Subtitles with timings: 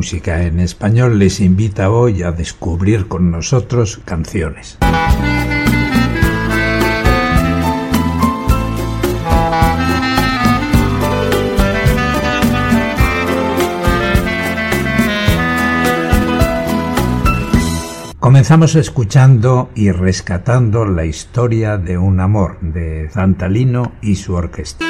[0.00, 4.78] Música en Español les invita hoy a descubrir con nosotros canciones.
[18.20, 24.86] Comenzamos escuchando y rescatando la historia de un amor de Zantalino y su orquesta.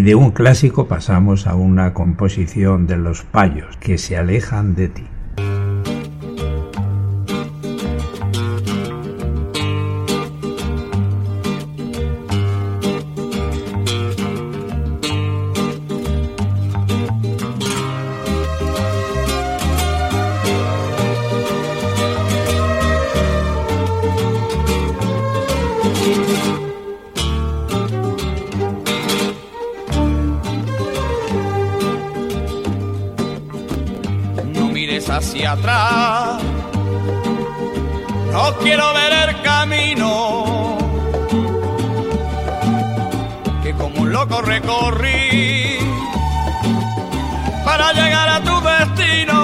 [0.00, 5.04] De un clásico pasamos a una composición de los payos que se alejan de ti.
[35.26, 36.40] Hacia atrás.
[38.32, 40.78] No quiero ver el camino
[43.62, 45.78] que como un loco recorrí
[47.64, 49.38] para llegar a tu destino.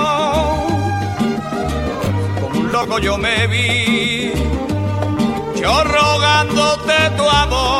[2.41, 4.33] Como un loco yo me vi,
[5.61, 7.72] yo rogándote tu amor.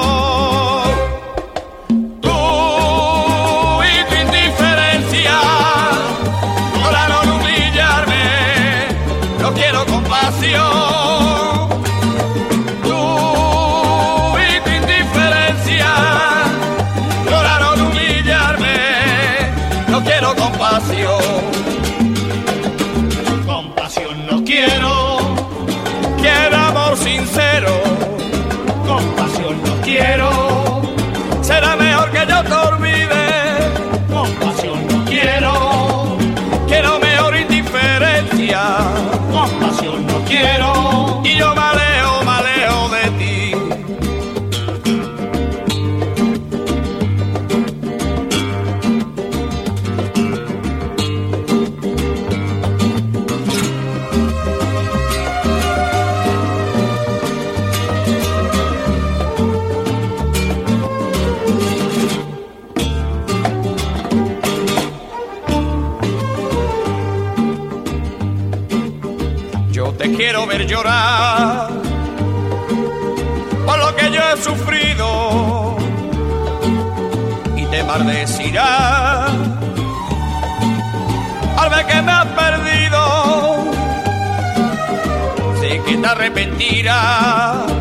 [31.43, 32.55] Será mejor que yo te
[70.23, 71.69] quiero ver llorar
[73.67, 75.77] por lo que yo he sufrido
[77.57, 79.27] y te maldecirá.
[81.57, 83.03] Al ver que me has perdido
[85.61, 87.72] sé que te arrepentirás.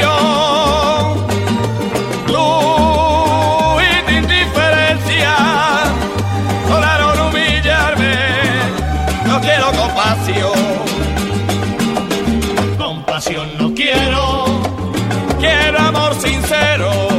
[0.00, 1.26] Compasión.
[2.26, 5.34] Tú y tu indiferencia
[6.68, 8.14] lograron humillarme.
[9.26, 10.52] No quiero compasión.
[12.78, 14.44] Compasión no quiero.
[15.40, 17.11] Quiero amor sincero.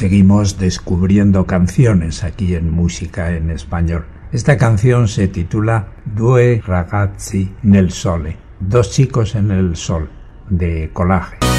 [0.00, 4.06] Seguimos descubriendo canciones aquí en Música en Español.
[4.32, 10.08] Esta canción se titula Due ragazzi nel sole, dos chicos en el sol,
[10.48, 11.49] de Collage.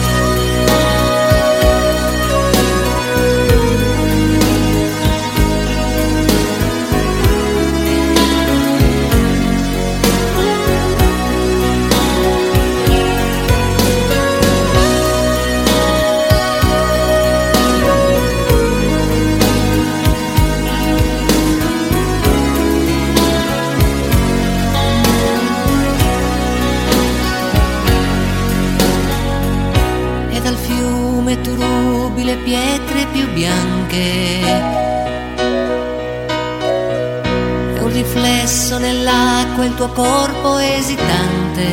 [38.01, 41.65] Riflesso nell'acqua il tuo corpo esitante.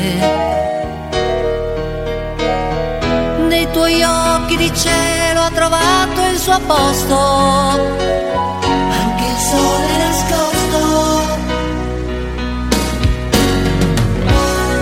[3.49, 7.17] Nei tuoi occhi di cielo ha trovato il suo posto.
[9.03, 10.47] Anche il sole nascosto.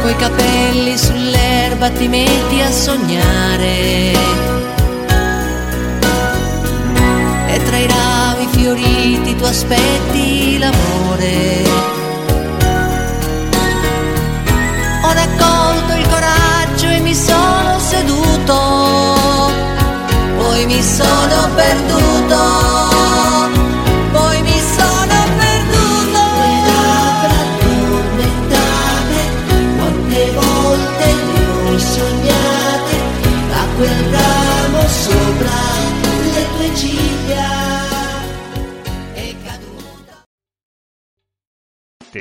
[0.03, 4.13] coi capelli sull'erba ti metti a sognare.
[7.49, 10.46] E tra i rami fioriti tu aspetti